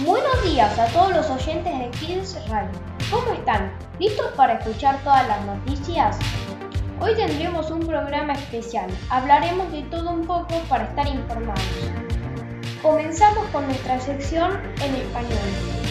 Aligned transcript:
Buenos 0.00 0.42
días 0.42 0.78
a 0.78 0.84
todos 0.88 1.16
los 1.16 1.30
oyentes 1.30 1.72
de 1.78 1.90
Kids 1.92 2.36
Radio. 2.50 2.78
¿Cómo 3.10 3.32
están? 3.32 3.72
¿Listos 3.98 4.26
para 4.36 4.58
escuchar 4.58 5.02
todas 5.02 5.26
las 5.26 5.42
noticias? 5.46 6.18
Hoy 7.00 7.14
tendremos 7.14 7.70
un 7.70 7.80
programa 7.80 8.34
especial. 8.34 8.90
Hablaremos 9.08 9.72
de 9.72 9.80
todo 9.84 10.10
un 10.10 10.26
poco 10.26 10.60
para 10.68 10.84
estar 10.84 11.08
informados. 11.08 11.64
Comenzamos 12.82 13.46
con 13.52 13.64
nuestra 13.64 13.98
sección 14.00 14.52
en 14.82 14.96
español. 14.96 15.83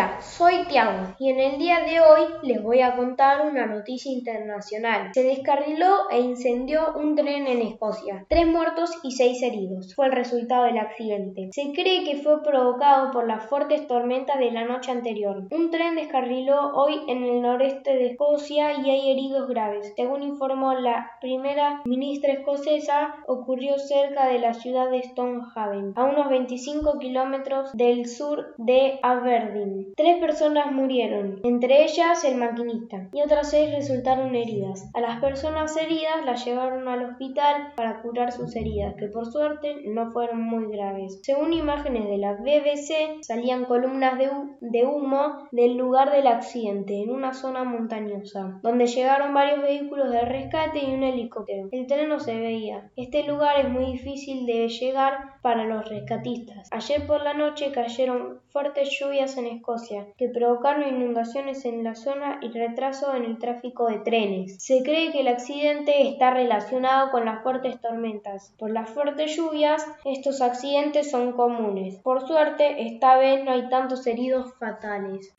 Hola, 0.00 0.18
soy 0.22 0.64
Tiago 0.66 1.14
y 1.18 1.28
en 1.28 1.38
el 1.38 1.58
día 1.58 1.80
de 1.80 2.00
hoy 2.00 2.22
les 2.42 2.62
voy 2.62 2.80
a 2.80 2.96
contar 2.96 3.46
una 3.46 3.66
noticia 3.66 4.10
internacional. 4.10 5.10
Se 5.12 5.22
descarriló 5.22 6.08
e 6.10 6.20
incendió 6.20 6.94
un 6.96 7.16
tren 7.16 7.46
en 7.46 7.60
Escocia. 7.60 8.24
Tres 8.26 8.46
muertos 8.46 8.92
y 9.02 9.10
seis 9.10 9.42
heridos. 9.42 9.94
Fue 9.94 10.06
el 10.06 10.12
resultado 10.12 10.64
del 10.64 10.78
accidente. 10.78 11.50
Se 11.52 11.72
cree 11.72 12.04
que 12.04 12.16
fue 12.22 12.42
provocado 12.42 13.10
por 13.10 13.26
las 13.26 13.44
fuertes 13.44 13.86
tormentas 13.86 14.38
de 14.38 14.50
la 14.50 14.64
noche 14.64 14.90
anterior. 14.90 15.46
Un 15.50 15.70
tren 15.70 15.96
descarriló 15.96 16.72
hoy 16.76 17.02
en 17.08 17.22
el 17.22 17.42
noreste 17.42 17.92
de 17.92 18.12
Escocia 18.12 18.80
y 18.80 18.88
hay 18.88 19.10
heridos 19.10 19.48
graves. 19.48 19.92
Según 19.96 20.22
informó 20.22 20.72
la 20.72 21.10
primera 21.20 21.82
ministra 21.84 22.32
escocesa, 22.32 23.16
ocurrió 23.26 23.78
cerca 23.78 24.28
de 24.28 24.38
la 24.38 24.54
ciudad 24.54 24.90
de 24.90 25.02
Stonehaven, 25.02 25.92
a 25.96 26.04
unos 26.04 26.30
25 26.30 26.98
kilómetros 26.98 27.70
del 27.74 28.06
sur 28.06 28.54
de 28.56 28.98
Aberdeen. 29.02 29.89
Tres 29.96 30.18
personas 30.18 30.72
murieron, 30.72 31.40
entre 31.44 31.84
ellas 31.84 32.24
el 32.24 32.36
maquinista, 32.36 33.08
y 33.12 33.22
otras 33.22 33.50
seis 33.50 33.74
resultaron 33.74 34.34
heridas. 34.34 34.90
A 34.94 35.00
las 35.00 35.20
personas 35.20 35.76
heridas 35.76 36.24
las 36.24 36.44
llevaron 36.44 36.88
al 36.88 37.04
hospital 37.04 37.72
para 37.76 38.02
curar 38.02 38.32
sus 38.32 38.54
heridas, 38.56 38.94
que 38.98 39.08
por 39.08 39.26
suerte 39.30 39.76
no 39.86 40.10
fueron 40.12 40.42
muy 40.42 40.70
graves. 40.70 41.20
Según 41.22 41.52
imágenes 41.52 42.08
de 42.08 42.18
la 42.18 42.34
BBC, 42.34 43.22
salían 43.22 43.64
columnas 43.64 44.18
de, 44.18 44.84
humo 44.84 45.48
del 45.50 45.76
lugar 45.76 46.10
del 46.12 46.26
accidente, 46.26 47.02
en 47.02 47.10
una 47.10 47.32
zona 47.32 47.64
montañosa, 47.64 48.60
donde 48.62 48.86
llegaron 48.86 49.34
varios 49.34 49.62
vehículos 49.62 50.10
de 50.10 50.22
rescate 50.22 50.84
y 50.84 50.94
un 50.94 51.02
helicóptero. 51.02 51.68
El 51.72 51.86
tren 51.86 52.08
no 52.08 52.20
se 52.20 52.36
veía. 52.36 52.90
Este 52.96 53.24
lugar 53.24 53.60
es 53.60 53.68
muy 53.68 53.92
difícil 53.92 54.46
de 54.46 54.68
llegar 54.68 55.39
para 55.42 55.64
los 55.64 55.88
rescatistas. 55.88 56.68
Ayer 56.70 57.06
por 57.06 57.22
la 57.22 57.34
noche 57.34 57.72
cayeron 57.72 58.40
fuertes 58.50 58.90
lluvias 58.98 59.36
en 59.36 59.46
Escocia, 59.46 60.06
que 60.16 60.28
provocaron 60.28 60.88
inundaciones 60.88 61.64
en 61.64 61.84
la 61.84 61.94
zona 61.94 62.38
y 62.42 62.50
retraso 62.50 63.14
en 63.14 63.24
el 63.24 63.38
tráfico 63.38 63.88
de 63.88 63.98
trenes. 63.98 64.62
Se 64.62 64.82
cree 64.82 65.12
que 65.12 65.20
el 65.20 65.28
accidente 65.28 66.08
está 66.08 66.30
relacionado 66.30 67.10
con 67.10 67.24
las 67.24 67.42
fuertes 67.42 67.80
tormentas. 67.80 68.54
Por 68.58 68.70
las 68.70 68.90
fuertes 68.90 69.36
lluvias, 69.36 69.86
estos 70.04 70.40
accidentes 70.40 71.10
son 71.10 71.32
comunes. 71.32 71.96
Por 71.96 72.26
suerte, 72.26 72.82
esta 72.86 73.16
vez 73.16 73.44
no 73.44 73.52
hay 73.52 73.68
tantos 73.68 74.06
heridos 74.06 74.54
fatales. 74.58 75.32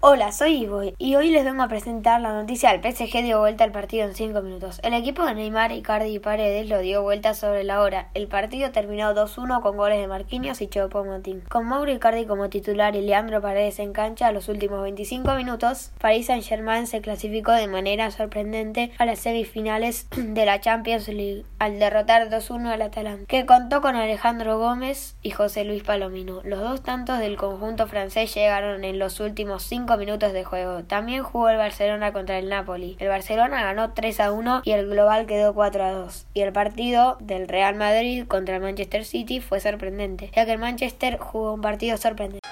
Hola, 0.00 0.30
soy 0.30 0.56
Ivo 0.64 0.82
y 0.98 1.14
hoy 1.14 1.30
les 1.30 1.42
vengo 1.42 1.62
a 1.62 1.68
presentar 1.68 2.20
la 2.20 2.34
noticia 2.34 2.70
del 2.70 2.82
PSG 2.82 3.22
dio 3.22 3.40
vuelta 3.40 3.64
al 3.64 3.72
partido 3.72 4.04
en 4.04 4.14
5 4.14 4.42
minutos. 4.42 4.78
El 4.82 4.92
equipo 4.92 5.24
de 5.24 5.34
Neymar, 5.34 5.72
Icardi 5.72 6.14
y 6.14 6.18
Paredes 6.18 6.68
lo 6.68 6.80
dio 6.80 7.02
vuelta 7.02 7.32
sobre 7.32 7.64
la 7.64 7.80
hora. 7.80 8.10
El 8.12 8.28
partido 8.28 8.70
terminó 8.72 9.14
2-1 9.14 9.62
con 9.62 9.78
goles 9.78 9.98
de 9.98 10.06
Marquinhos 10.06 10.60
y 10.60 10.68
Choupo-Moting. 10.68 11.48
Con 11.48 11.64
Mauro 11.66 11.90
Icardi 11.92 12.26
como 12.26 12.50
titular 12.50 12.94
y 12.94 13.00
Leandro 13.00 13.40
Paredes 13.40 13.78
en 13.78 13.94
cancha 13.94 14.26
a 14.26 14.32
los 14.32 14.50
últimos 14.50 14.82
25 14.82 15.34
minutos, 15.34 15.92
Paris 15.98 16.26
Saint-Germain 16.26 16.86
se 16.86 17.00
clasificó 17.00 17.52
de 17.52 17.66
manera 17.66 18.10
sorprendente 18.10 18.92
a 18.98 19.06
las 19.06 19.20
semifinales 19.20 20.08
de 20.14 20.44
la 20.44 20.60
Champions 20.60 21.08
League 21.08 21.44
al 21.58 21.78
derrotar 21.78 22.28
2-1 22.28 22.66
al 22.66 22.82
Atalanta, 22.82 23.24
que 23.26 23.46
contó 23.46 23.80
con 23.80 23.96
Alejandro 23.96 24.58
Gómez 24.58 25.16
y 25.22 25.30
José 25.30 25.64
Luis 25.64 25.82
Palomino. 25.82 26.42
Los 26.44 26.60
dos 26.60 26.82
tantos 26.82 27.18
del 27.18 27.38
conjunto 27.38 27.86
francés 27.86 28.34
llegaron 28.34 28.84
en 28.84 28.98
los 28.98 29.20
últimos 29.20 29.62
5 29.62 29.95
minutos 29.96 30.32
de 30.32 30.44
juego. 30.44 30.84
También 30.84 31.22
jugó 31.22 31.48
el 31.48 31.56
Barcelona 31.56 32.12
contra 32.12 32.38
el 32.38 32.48
Napoli. 32.48 32.96
El 32.98 33.08
Barcelona 33.08 33.62
ganó 33.62 33.92
3 33.92 34.20
a 34.20 34.32
1 34.32 34.62
y 34.64 34.72
el 34.72 34.88
global 34.88 35.26
quedó 35.26 35.54
4 35.54 35.84
a 35.84 35.92
2. 35.92 36.26
Y 36.34 36.40
el 36.42 36.52
partido 36.52 37.16
del 37.20 37.48
Real 37.48 37.74
Madrid 37.74 38.24
contra 38.26 38.56
el 38.56 38.62
Manchester 38.62 39.04
City 39.04 39.40
fue 39.40 39.60
sorprendente, 39.60 40.30
ya 40.34 40.44
que 40.46 40.52
el 40.52 40.58
Manchester 40.58 41.18
jugó 41.18 41.54
un 41.54 41.60
partido 41.60 41.96
sorprendente. 41.96 42.45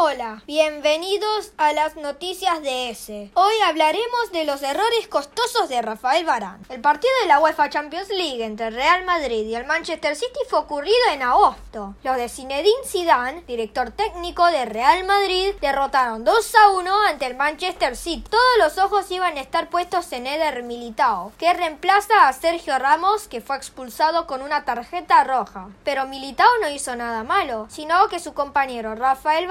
Hola, 0.00 0.44
bienvenidos 0.46 1.50
a 1.56 1.72
las 1.72 1.96
noticias 1.96 2.62
de 2.62 2.90
S. 2.90 3.32
Hoy 3.34 3.54
hablaremos 3.66 4.30
de 4.32 4.44
los 4.44 4.62
errores 4.62 5.08
costosos 5.08 5.68
de 5.68 5.82
Rafael 5.82 6.24
Varane. 6.24 6.62
El 6.68 6.80
partido 6.80 7.12
de 7.22 7.26
la 7.26 7.40
UEFA 7.40 7.68
Champions 7.68 8.08
League 8.10 8.44
entre 8.44 8.70
Real 8.70 9.04
Madrid 9.04 9.44
y 9.44 9.56
el 9.56 9.66
Manchester 9.66 10.14
City 10.14 10.38
fue 10.48 10.60
ocurrido 10.60 10.94
en 11.12 11.22
agosto. 11.22 11.96
Los 12.04 12.16
de 12.16 12.28
Zinedine 12.28 12.84
Zidane, 12.86 13.42
director 13.48 13.90
técnico 13.90 14.46
de 14.46 14.66
Real 14.66 15.02
Madrid, 15.02 15.56
derrotaron 15.60 16.22
2 16.22 16.54
a 16.54 16.70
1 16.70 17.02
ante 17.08 17.26
el 17.26 17.36
Manchester 17.36 17.96
City. 17.96 18.24
Todos 18.30 18.58
los 18.60 18.78
ojos 18.78 19.10
iban 19.10 19.36
a 19.36 19.40
estar 19.40 19.68
puestos 19.68 20.12
en 20.12 20.28
Eder 20.28 20.62
Militao, 20.62 21.32
que 21.38 21.52
reemplaza 21.54 22.28
a 22.28 22.32
Sergio 22.34 22.78
Ramos, 22.78 23.26
que 23.26 23.40
fue 23.40 23.56
expulsado 23.56 24.28
con 24.28 24.42
una 24.42 24.64
tarjeta 24.64 25.24
roja. 25.24 25.70
Pero 25.82 26.06
Militao 26.06 26.46
no 26.60 26.68
hizo 26.68 26.94
nada 26.94 27.24
malo, 27.24 27.66
sino 27.68 28.06
que 28.06 28.20
su 28.20 28.32
compañero 28.32 28.94
Rafael 28.94 29.48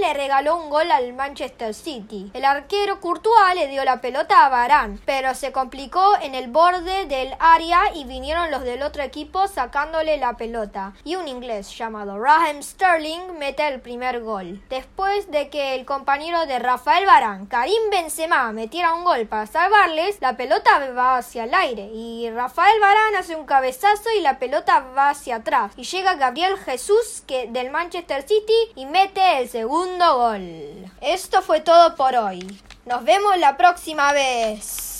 Le 0.00 0.14
regaló 0.14 0.56
un 0.56 0.68
gol 0.68 0.90
al 0.90 1.12
Manchester 1.12 1.72
City. 1.72 2.30
El 2.34 2.44
arquero 2.44 3.00
Courtois 3.00 3.54
le 3.54 3.68
dio 3.68 3.84
la 3.84 4.00
pelota 4.00 4.44
a 4.44 4.48
Varane, 4.48 4.98
pero 5.06 5.32
se 5.34 5.52
complicó 5.52 6.16
en 6.20 6.34
el 6.34 6.48
borde 6.48 7.06
del 7.06 7.34
área 7.38 7.94
y 7.94 8.04
vinieron 8.04 8.50
los 8.50 8.62
del 8.62 8.82
otro 8.82 9.04
equipo 9.04 9.46
sacándole 9.46 10.16
la 10.18 10.36
pelota. 10.36 10.92
Y 11.04 11.14
un 11.14 11.28
inglés 11.28 11.76
llamado 11.76 12.18
Raheem 12.18 12.62
Sterling 12.62 13.38
mete 13.38 13.66
el 13.68 13.80
primer 13.80 14.22
gol. 14.22 14.60
Después 14.68 15.30
de 15.30 15.50
que 15.50 15.76
el 15.76 15.86
compañero 15.86 16.46
de 16.46 16.58
Rafael 16.58 17.06
Varane, 17.06 17.46
Karim 17.48 17.90
Benzema, 17.90 18.50
metiera 18.52 18.92
un 18.92 19.04
gol 19.04 19.26
para 19.26 19.46
salvarles, 19.46 20.20
la 20.20 20.36
pelota 20.36 20.90
va 20.96 21.18
hacia 21.18 21.44
el 21.44 21.54
aire 21.54 21.90
y 21.94 22.28
Rafael 22.30 22.80
Varane 22.80 23.18
hace 23.18 23.36
un 23.36 23.46
cabezazo 23.46 24.10
y 24.18 24.20
la 24.20 24.40
pelota 24.40 24.80
va 24.96 25.10
hacia 25.10 25.36
atrás. 25.36 25.72
Y 25.76 25.84
llega 25.84 26.16
Gabriel 26.16 26.58
Jesús 26.58 27.22
que 27.26 27.46
del 27.46 27.70
Manchester 27.70 28.22
City 28.22 28.72
y 28.74 28.86
mete 28.86 29.38
el 29.38 29.48
segundo 29.48 29.75
segundo 29.76 30.16
gol. 30.16 30.90
Esto 31.02 31.42
fue 31.42 31.60
todo 31.60 31.96
por 31.96 32.14
hoy. 32.16 32.60
Nos 32.86 33.04
vemos 33.04 33.36
la 33.38 33.58
próxima 33.58 34.12
vez. 34.14 34.95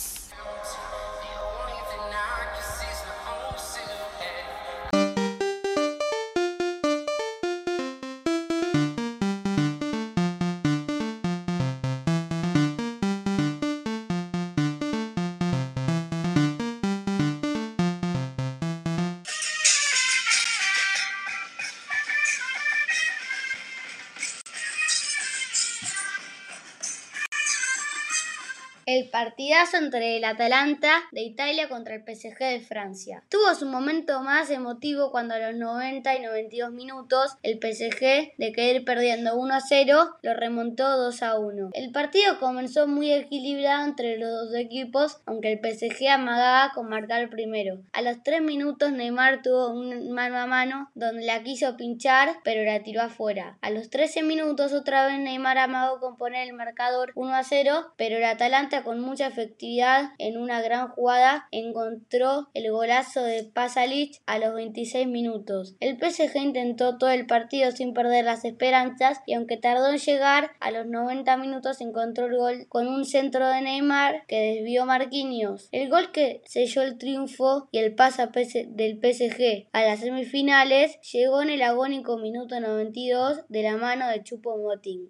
Partidazo 29.16 29.78
entre 29.78 30.18
el 30.18 30.24
Atalanta 30.24 30.90
de 31.10 31.22
Italia 31.22 31.70
contra 31.70 31.94
el 31.94 32.02
PSG 32.02 32.38
de 32.38 32.60
Francia. 32.60 33.24
Tuvo 33.30 33.54
su 33.54 33.64
momento 33.64 34.20
más 34.20 34.50
emotivo 34.50 35.10
cuando 35.10 35.32
a 35.32 35.38
los 35.38 35.54
90 35.54 36.16
y 36.16 36.20
92 36.20 36.70
minutos 36.70 37.38
el 37.42 37.54
PSG, 37.54 38.34
de 38.36 38.52
caer 38.54 38.84
perdiendo 38.84 39.34
1 39.34 39.54
a 39.54 39.60
0, 39.60 40.16
lo 40.20 40.34
remontó 40.34 40.98
2 40.98 41.22
a 41.22 41.38
1. 41.38 41.70
El 41.72 41.92
partido 41.92 42.38
comenzó 42.38 42.86
muy 42.86 43.10
equilibrado 43.10 43.86
entre 43.86 44.18
los 44.18 44.28
dos 44.28 44.54
equipos, 44.54 45.16
aunque 45.24 45.52
el 45.52 45.60
PSG 45.60 46.08
amagaba 46.08 46.72
con 46.74 46.90
marcar 46.90 47.30
primero. 47.30 47.78
A 47.94 48.02
los 48.02 48.22
3 48.22 48.42
minutos 48.42 48.92
Neymar 48.92 49.40
tuvo 49.40 49.70
un 49.70 50.10
mano 50.10 50.36
a 50.36 50.46
mano 50.46 50.90
donde 50.94 51.24
la 51.24 51.42
quiso 51.42 51.78
pinchar, 51.78 52.36
pero 52.44 52.70
la 52.70 52.82
tiró 52.82 53.00
afuera. 53.00 53.56
A 53.62 53.70
los 53.70 53.88
13 53.88 54.22
minutos 54.24 54.74
otra 54.74 55.06
vez 55.06 55.18
Neymar 55.18 55.56
amagó 55.56 56.00
con 56.00 56.18
poner 56.18 56.46
el 56.46 56.52
marcador 56.52 57.12
1 57.14 57.34
a 57.34 57.44
0, 57.44 57.94
pero 57.96 58.18
el 58.18 58.24
Atalanta 58.24 58.84
con 58.84 59.05
mucha 59.06 59.28
efectividad 59.28 60.10
en 60.18 60.36
una 60.36 60.60
gran 60.60 60.88
jugada 60.88 61.48
encontró 61.52 62.48
el 62.52 62.70
golazo 62.70 63.22
de 63.22 63.44
Pasalic 63.44 64.20
a 64.26 64.38
los 64.38 64.54
26 64.54 65.06
minutos. 65.06 65.76
El 65.80 65.96
PSG 65.96 66.36
intentó 66.36 66.98
todo 66.98 67.10
el 67.10 67.26
partido 67.26 67.70
sin 67.70 67.94
perder 67.94 68.24
las 68.24 68.44
esperanzas 68.44 69.20
y 69.26 69.34
aunque 69.34 69.56
tardó 69.56 69.90
en 69.90 69.98
llegar, 69.98 70.50
a 70.60 70.70
los 70.70 70.86
90 70.86 71.36
minutos 71.38 71.80
encontró 71.80 72.26
el 72.26 72.36
gol 72.36 72.66
con 72.68 72.88
un 72.88 73.04
centro 73.04 73.48
de 73.48 73.62
Neymar 73.62 74.26
que 74.26 74.54
desvió 74.54 74.84
Marquinhos. 74.84 75.68
El 75.72 75.88
gol 75.88 76.12
que 76.12 76.42
selló 76.44 76.82
el 76.82 76.98
triunfo 76.98 77.68
y 77.70 77.78
el 77.78 77.94
paso 77.94 78.26
del 78.26 78.98
PSG 79.00 79.68
a 79.72 79.82
las 79.82 80.00
semifinales 80.00 80.98
llegó 81.12 81.42
en 81.42 81.50
el 81.50 81.62
agónico 81.62 82.18
minuto 82.18 82.58
92 82.60 83.44
de 83.48 83.62
la 83.62 83.76
mano 83.76 84.08
de 84.08 84.22
Chupo 84.22 84.56
Moting. 84.58 85.08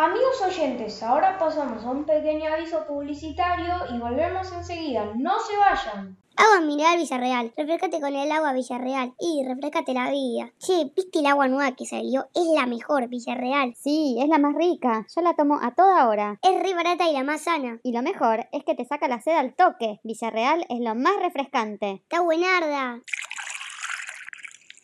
Amigos 0.00 0.40
oyentes, 0.46 1.02
ahora 1.02 1.36
pasamos 1.40 1.84
a 1.84 1.90
un 1.90 2.04
pequeño 2.04 2.52
aviso 2.52 2.86
publicitario 2.86 3.74
y 3.92 3.98
volvemos 3.98 4.52
enseguida. 4.52 5.10
¡No 5.16 5.40
se 5.40 5.56
vayan! 5.56 6.16
Agua 6.36 6.60
mineral 6.60 6.98
Villarreal. 6.98 7.52
Refrescate 7.56 8.00
con 8.00 8.14
el 8.14 8.30
agua 8.30 8.52
Villarreal. 8.52 9.12
Y 9.18 9.44
refrescate 9.44 9.94
la 9.94 10.08
vida. 10.12 10.52
Che, 10.60 10.92
¿viste 10.94 11.18
el 11.18 11.26
agua 11.26 11.48
nueva 11.48 11.72
que 11.72 11.84
salió? 11.84 12.28
Es 12.32 12.46
la 12.54 12.66
mejor, 12.66 13.08
Villarreal. 13.08 13.74
Sí, 13.74 14.16
es 14.22 14.28
la 14.28 14.38
más 14.38 14.54
rica. 14.54 15.04
Yo 15.12 15.20
la 15.20 15.34
tomo 15.34 15.58
a 15.60 15.74
toda 15.74 16.06
hora. 16.06 16.38
Es 16.42 16.62
re 16.62 16.74
barata 16.74 17.10
y 17.10 17.12
la 17.12 17.24
más 17.24 17.40
sana. 17.40 17.80
Y 17.82 17.90
lo 17.90 18.02
mejor 18.02 18.46
es 18.52 18.62
que 18.62 18.76
te 18.76 18.84
saca 18.84 19.08
la 19.08 19.20
sed 19.20 19.32
al 19.32 19.56
toque. 19.56 19.98
Villarreal 20.04 20.64
es 20.68 20.78
lo 20.78 20.94
más 20.94 21.16
refrescante. 21.20 22.02
Está 22.04 22.20
buenarda. 22.20 23.02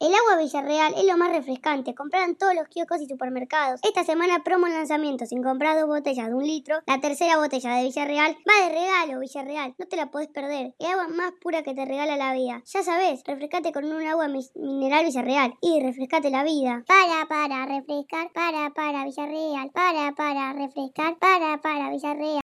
El 0.04 0.12
agua 0.14 0.36
Villarreal 0.36 0.92
es 0.98 1.04
lo 1.06 1.16
más 1.16 1.30
refrescante. 1.30 1.94
Compran 1.94 2.34
todos 2.36 2.54
los 2.54 2.68
kioscos 2.68 3.00
y 3.00 3.06
supermercados. 3.06 3.80
Esta 3.82 4.04
semana 4.04 4.44
promo 4.44 4.66
en 4.66 4.74
lanzamiento. 4.74 5.24
Sin 5.24 5.42
comprar 5.42 5.80
dos 5.80 5.88
botellas 5.88 6.28
de 6.28 6.34
un 6.34 6.46
litro, 6.46 6.76
la 6.86 7.00
tercera 7.00 7.38
botella 7.38 7.76
de 7.76 7.84
Villarreal 7.84 8.36
va 8.46 8.68
de 8.68 8.74
regalo, 8.74 9.20
Villarreal. 9.20 9.74
No 9.78 9.86
te 9.86 9.96
la 9.96 10.10
podés 10.10 10.28
perder. 10.28 10.74
El 10.78 10.86
agua 10.88 11.08
más 11.08 11.32
pura 11.40 11.62
que 11.62 11.72
te 11.72 11.86
regala 11.86 12.18
la 12.18 12.34
vida. 12.34 12.62
Ya 12.66 12.82
sabes, 12.82 13.22
refrescate 13.24 13.72
con 13.72 13.86
un 13.86 14.06
agua 14.06 14.28
mineral 14.56 15.06
Villarreal. 15.06 15.54
Y 15.62 15.82
refrescate 15.82 16.28
la 16.28 16.44
vida. 16.44 16.84
Para, 16.86 17.26
para, 17.26 17.64
refrescar. 17.64 18.30
Para, 18.34 18.74
para, 18.74 19.04
Villarreal. 19.04 19.70
Para, 19.70 20.12
para, 20.12 20.52
refrescar. 20.52 21.16
Para, 21.18 21.62
para, 21.62 21.88
Villarreal. 21.88 22.43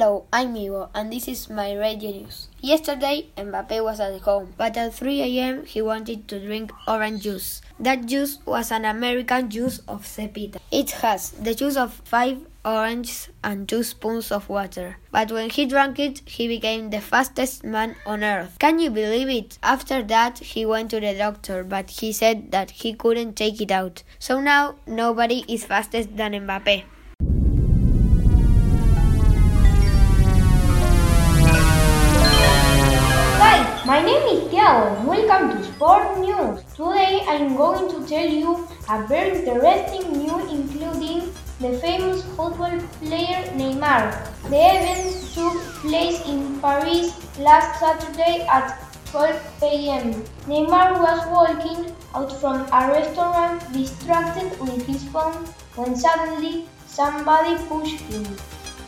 Hello, 0.00 0.24
I'm 0.32 0.56
Ivo, 0.56 0.88
and 0.94 1.12
this 1.12 1.28
is 1.28 1.50
my 1.50 1.74
radio 1.74 2.10
news. 2.10 2.48
Yesterday, 2.62 3.26
Mbappe 3.36 3.84
was 3.84 4.00
at 4.00 4.18
home, 4.22 4.54
but 4.56 4.74
at 4.78 4.94
3 4.94 5.20
a.m. 5.20 5.66
he 5.66 5.82
wanted 5.82 6.26
to 6.28 6.40
drink 6.40 6.72
orange 6.88 7.24
juice. 7.24 7.60
That 7.78 8.06
juice 8.06 8.38
was 8.46 8.72
an 8.72 8.86
American 8.86 9.50
juice 9.50 9.80
of 9.86 10.06
cepita. 10.06 10.56
It 10.70 10.92
has 11.02 11.32
the 11.32 11.54
juice 11.54 11.76
of 11.76 11.92
five 12.02 12.38
oranges 12.64 13.28
and 13.44 13.68
two 13.68 13.82
spoons 13.82 14.32
of 14.32 14.48
water. 14.48 14.96
But 15.10 15.30
when 15.32 15.50
he 15.50 15.66
drank 15.66 15.98
it, 15.98 16.22
he 16.24 16.48
became 16.48 16.88
the 16.88 17.02
fastest 17.02 17.62
man 17.62 17.94
on 18.06 18.24
earth. 18.24 18.56
Can 18.58 18.78
you 18.78 18.88
believe 18.88 19.28
it? 19.28 19.58
After 19.62 20.02
that, 20.04 20.38
he 20.38 20.64
went 20.64 20.92
to 20.92 21.00
the 21.00 21.12
doctor, 21.12 21.62
but 21.62 21.90
he 21.90 22.12
said 22.14 22.52
that 22.52 22.70
he 22.70 22.94
couldn't 22.94 23.34
take 23.34 23.60
it 23.60 23.70
out. 23.70 24.02
So 24.18 24.40
now, 24.40 24.76
nobody 24.86 25.44
is 25.46 25.66
faster 25.66 26.04
than 26.04 26.32
Mbappe. 26.32 26.84
My 33.90 34.00
name 34.00 34.22
is 34.32 34.42
Thiago. 34.50 35.04
Welcome 35.04 35.48
to 35.50 35.64
Sport 35.68 36.18
News. 36.18 36.60
Today 36.76 37.24
I'm 37.26 37.56
going 37.56 37.88
to 37.92 38.06
tell 38.08 38.28
you 38.40 38.68
a 38.88 39.04
very 39.08 39.38
interesting 39.38 40.12
news 40.12 40.52
including 40.56 41.32
the 41.58 41.70
famous 41.84 42.22
football 42.36 42.78
player 43.00 43.40
Neymar. 43.60 44.04
The 44.52 44.60
event 44.74 45.08
took 45.34 45.56
place 45.82 46.20
in 46.24 46.60
Paris 46.60 47.10
last 47.40 47.80
Saturday 47.80 48.46
at 48.58 48.78
12 49.06 49.42
p.m. 49.58 50.14
Neymar 50.46 51.00
was 51.06 51.26
walking 51.38 51.92
out 52.14 52.30
from 52.40 52.60
a 52.72 52.82
restaurant 52.92 53.72
distracted 53.72 54.52
with 54.60 54.86
his 54.86 55.02
phone 55.08 55.34
when 55.74 55.96
suddenly 55.96 56.68
somebody 56.86 57.56
pushed 57.64 57.98
him. 58.02 58.22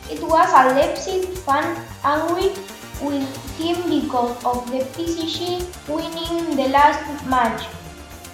It 0.08 0.22
was 0.22 0.48
a 0.60 0.62
Leipzig 0.78 1.26
fan 1.38 1.74
angry 2.04 2.54
with 3.02 3.58
him 3.58 3.76
because 3.90 4.44
of 4.44 4.70
the 4.70 4.80
PSG 4.94 5.62
winning 5.88 6.56
the 6.56 6.68
last 6.68 7.02
match. 7.26 7.66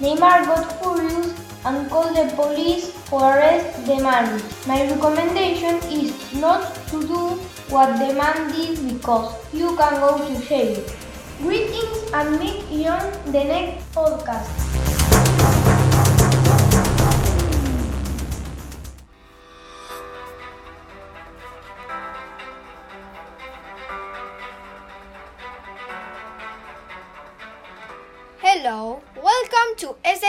Neymar 0.00 0.47
got 0.47 0.81
furious 0.81 1.35
and 1.65 1.88
called 1.91 2.17
the 2.17 2.32
police 2.37 2.93
to 3.09 3.17
arrest 3.17 3.87
the 3.87 3.97
man. 3.97 4.41
My 4.67 4.82
recommendation 4.91 5.76
is 5.91 6.12
not 6.35 6.75
to 6.88 7.03
do 7.03 7.23
what 7.75 7.99
the 7.99 8.15
man 8.15 8.53
did 8.53 8.87
because 8.88 9.35
you 9.53 9.76
can 9.76 10.00
go 10.00 10.19
to 10.26 10.47
jail. 10.47 10.85
Greetings 11.41 12.11
and 12.12 12.38
meet 12.38 12.65
you 12.70 12.88
on 12.88 13.12
the 13.32 13.44
next 13.44 13.93
podcast. 13.93 15.78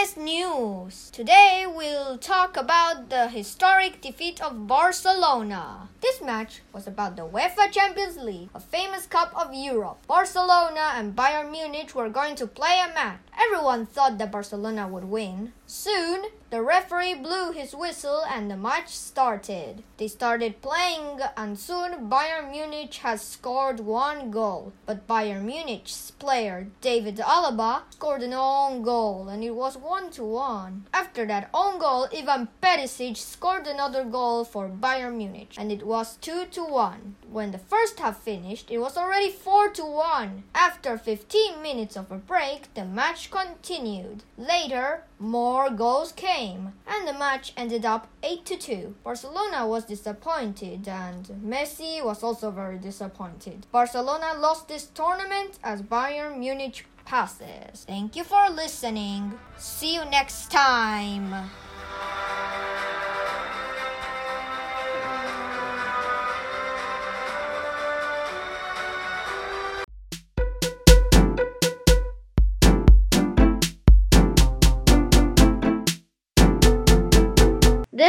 SS 0.02 0.16
News. 0.16 1.10
Today 1.12 1.66
we'll 1.68 2.18
talk 2.18 2.56
about 2.56 3.10
the 3.10 3.28
historic 3.28 4.00
defeat 4.00 4.42
of 4.42 4.66
Barcelona. 4.66 5.90
This 6.00 6.22
match 6.22 6.62
was 6.72 6.88
about 6.88 7.18
the 7.18 7.28
UEFA 7.28 7.70
Champions 7.70 8.16
League, 8.16 8.48
a 8.56 8.62
famous 8.62 9.06
cup 9.06 9.34
of 9.36 9.54
Europe. 9.54 9.98
Barcelona 10.08 10.94
and 10.96 11.18
Bayern 11.18 11.52
Munich 11.52 11.94
were 11.96 12.08
going 12.08 12.36
to 12.36 12.48
play 12.48 12.80
a 12.80 12.94
match. 12.94 13.20
Everyone 13.38 13.86
thought 13.86 14.18
that 14.20 14.32
Barcelona 14.32 14.88
would 14.88 15.04
win. 15.04 15.52
Soon, 15.72 16.26
the 16.50 16.64
referee 16.64 17.14
blew 17.14 17.52
his 17.52 17.76
whistle 17.76 18.24
and 18.28 18.50
the 18.50 18.58
match 18.58 18.90
started. 18.90 19.84
They 19.98 20.08
started 20.08 20.64
playing 20.64 21.20
and 21.38 21.60
soon 21.60 22.10
Bayern 22.10 22.50
Munich 22.50 22.96
has 22.96 23.22
scored 23.22 23.80
one 23.80 24.32
goal. 24.32 24.74
But 24.88 25.06
Bayern 25.06 25.44
Munich's 25.44 26.10
player 26.18 26.70
David 26.82 27.18
Alaba 27.18 27.84
scored 27.92 28.24
an 28.24 28.34
own 28.34 28.82
goal 28.82 29.30
and 29.30 29.44
it 29.44 29.52
was 29.54 29.78
1 29.78 30.10
to 30.14 30.24
1. 30.24 30.88
After 30.92 31.28
that 31.28 31.52
own 31.54 31.78
goal, 31.78 32.08
Ivan 32.12 32.48
Perisic 32.64 33.16
scored 33.16 33.68
another 33.68 34.04
goal 34.04 34.46
for 34.46 34.70
Bayern 34.70 35.18
Munich 35.18 35.54
and 35.56 35.72
it 35.72 35.86
was 35.86 36.18
2 36.18 36.48
to 36.48 36.64
1. 36.64 37.16
When 37.32 37.52
the 37.52 37.60
first 37.60 38.00
half 38.00 38.24
finished, 38.24 38.72
it 38.72 38.80
was 38.80 38.98
already 38.98 39.30
4 39.30 39.70
to 39.72 39.86
1. 39.86 40.44
After 40.56 40.98
15 40.98 41.62
minutes 41.62 41.96
of 41.96 42.12
a 42.12 42.16
break, 42.18 42.74
the 42.74 42.86
match 42.86 43.30
continued. 43.30 44.24
Later, 44.38 45.04
more 45.20 45.70
goals 45.70 46.12
came, 46.12 46.74
and 46.88 47.08
the 47.08 47.14
match 47.14 47.54
ended 47.56 47.86
up 47.86 48.08
8 48.24 48.46
to 48.46 48.58
2. 48.58 48.96
Barcelona 49.04 49.68
was 49.68 49.86
disappointed, 49.86 50.88
and 50.88 51.26
Messi 51.46 52.04
was 52.04 52.24
also 52.24 52.50
very 52.50 52.80
disappointed. 52.80 53.68
Barcelona 53.72 54.34
lost 54.38 54.68
this 54.68 54.88
tournament 54.88 55.60
as 55.64 55.84
Bayern 55.84 56.40
Munich 56.40 56.86
passes. 57.06 57.86
Thank 57.86 58.16
you 58.16 58.24
for 58.24 58.50
listening. 58.50 59.38
See 59.58 59.94
you 59.94 60.06
next 60.06 60.52
time. 60.52 61.50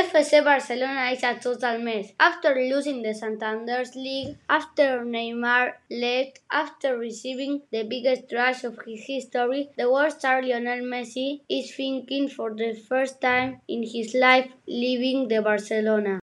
FC 0.00 0.42
Barcelona 0.42 1.10
is 1.12 1.22
a 1.22 1.34
total 1.34 1.78
mess. 1.78 2.12
After 2.18 2.54
losing 2.54 3.02
the 3.02 3.12
Santander's 3.12 3.94
League, 3.94 4.38
after 4.48 5.04
Neymar 5.04 5.74
left, 5.90 6.38
after 6.50 6.96
receiving 6.96 7.60
the 7.70 7.82
biggest 7.82 8.30
trash 8.30 8.64
of 8.64 8.78
his 8.86 9.04
history, 9.04 9.68
the 9.76 9.92
world 9.92 10.12
star 10.12 10.40
Lionel 10.40 10.86
Messi 10.86 11.40
is 11.50 11.74
thinking 11.74 12.30
for 12.30 12.54
the 12.54 12.72
first 12.88 13.20
time 13.20 13.60
in 13.68 13.82
his 13.82 14.14
life 14.14 14.50
leaving 14.66 15.28
the 15.28 15.42
Barcelona. 15.42 16.18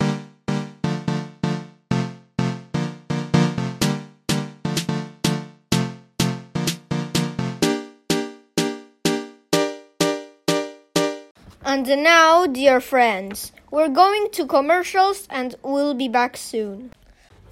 And 11.64 11.87
now, 12.05 12.45
dear 12.47 12.81
friends, 12.81 13.50
we're 13.73 13.88
going 13.88 14.29
to 14.31 14.47
commercials 14.47 15.26
and 15.31 15.55
we'll 15.62 15.95
be 15.95 16.07
back 16.07 16.37
soon. 16.37 16.93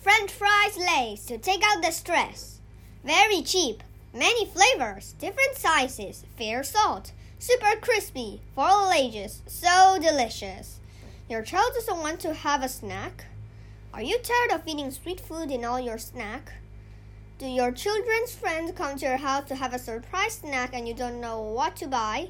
French 0.00 0.30
fries 0.30 0.76
Lays 0.76 1.24
to 1.24 1.38
take 1.38 1.62
out 1.64 1.82
the 1.82 1.90
stress. 1.90 2.60
Very 3.02 3.40
cheap. 3.40 3.82
Many 4.12 4.44
flavors, 4.44 5.14
different 5.18 5.56
sizes, 5.56 6.26
fair 6.36 6.62
salt, 6.62 7.12
super 7.38 7.74
crispy, 7.80 8.42
for 8.54 8.66
all 8.66 8.92
ages, 8.92 9.40
so 9.46 9.96
delicious. 9.98 10.78
Your 11.30 11.42
child 11.42 11.72
doesn't 11.74 12.02
want 12.02 12.20
to 12.20 12.34
have 12.34 12.62
a 12.62 12.68
snack? 12.68 13.24
Are 13.94 14.02
you 14.02 14.18
tired 14.18 14.60
of 14.60 14.68
eating 14.68 14.90
sweet 14.90 15.20
food 15.20 15.50
in 15.50 15.64
all 15.64 15.80
your 15.80 15.96
snack? 15.96 16.52
Do 17.38 17.46
your 17.46 17.72
children's 17.72 18.34
friends 18.34 18.72
come 18.72 18.98
to 18.98 19.06
your 19.06 19.16
house 19.16 19.48
to 19.48 19.54
have 19.54 19.72
a 19.72 19.78
surprise 19.78 20.34
snack 20.34 20.74
and 20.74 20.86
you 20.86 20.92
don't 20.92 21.20
know 21.20 21.40
what 21.40 21.76
to 21.76 21.86
buy? 21.86 22.28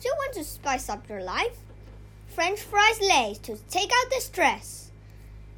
Do 0.00 0.08
you 0.08 0.14
want 0.16 0.34
to 0.34 0.44
spice 0.44 0.88
up 0.88 1.08
your 1.08 1.22
life? 1.22 1.65
French 2.36 2.60
fries 2.60 3.00
Lays 3.00 3.38
to 3.38 3.56
take 3.70 3.90
out 3.90 4.10
the 4.10 4.20
stress. 4.20 4.90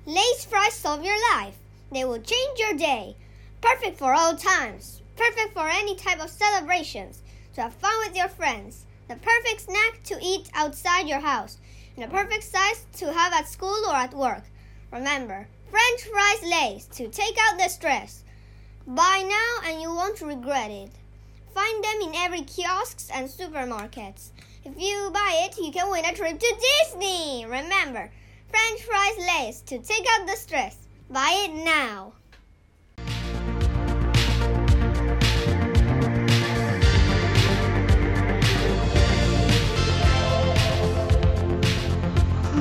Lay's 0.06 0.44
fries 0.44 0.74
solve 0.74 1.04
your 1.04 1.20
life. 1.34 1.56
They 1.90 2.04
will 2.04 2.20
change 2.20 2.56
your 2.56 2.74
day. 2.74 3.16
Perfect 3.60 3.98
for 3.98 4.14
all 4.14 4.36
times. 4.36 5.02
Perfect 5.16 5.54
for 5.54 5.68
any 5.68 5.96
type 5.96 6.20
of 6.20 6.30
celebrations. 6.30 7.20
To 7.54 7.62
have 7.62 7.74
fun 7.74 7.90
with 8.06 8.16
your 8.16 8.28
friends. 8.28 8.86
The 9.08 9.16
perfect 9.16 9.62
snack 9.62 10.04
to 10.04 10.20
eat 10.22 10.50
outside 10.54 11.08
your 11.08 11.18
house. 11.18 11.58
And 11.96 12.04
the 12.04 12.16
perfect 12.16 12.44
size 12.44 12.86
to 12.98 13.12
have 13.12 13.32
at 13.32 13.48
school 13.48 13.82
or 13.88 13.96
at 13.96 14.14
work. 14.14 14.44
Remember, 14.92 15.48
French 15.72 16.02
fries 16.02 16.48
Lays 16.48 16.86
to 16.92 17.08
take 17.08 17.36
out 17.40 17.58
the 17.58 17.68
stress. 17.70 18.22
Buy 18.86 19.24
now 19.28 19.68
and 19.68 19.82
you 19.82 19.88
won't 19.88 20.20
regret 20.20 20.70
it. 20.70 20.92
Find 21.52 21.82
them 21.82 22.02
in 22.02 22.14
every 22.14 22.42
kiosks 22.42 23.10
and 23.12 23.28
supermarkets. 23.28 24.30
If 24.70 24.78
you 24.78 25.10
buy 25.14 25.46
it, 25.46 25.56
you 25.56 25.72
can 25.72 25.90
win 25.90 26.04
a 26.04 26.12
trip 26.12 26.38
to 26.38 26.56
Disney. 26.84 27.46
Remember, 27.46 28.10
French 28.48 28.82
fries 28.82 29.18
Lays 29.26 29.62
to 29.62 29.78
take 29.78 30.04
out 30.12 30.26
the 30.26 30.36
stress. 30.36 30.76
Buy 31.08 31.48
it 31.48 31.64
now. 31.64 32.12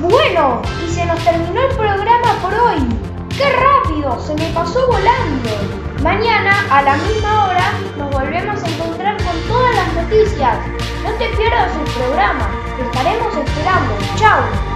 Bueno, 0.00 0.62
y 0.82 0.88
se 0.90 1.04
nos 1.04 1.22
terminó 1.24 1.60
el 1.60 1.76
programa 1.76 2.38
por 2.40 2.54
hoy. 2.54 2.88
¡Qué 3.36 3.50
rápido! 3.50 4.18
Se 4.26 4.34
me 4.34 4.50
pasó 4.54 4.86
volando. 4.86 5.50
Mañana, 6.02 6.64
a 6.70 6.82
la 6.82 6.96
misma 6.96 7.48
hora, 7.48 7.72
nos 7.98 8.10
volvemos 8.12 8.57
programa. 11.98 12.48
Te 12.76 12.82
estaremos 12.84 13.36
esperando. 13.36 13.94
¡Chao! 14.16 14.67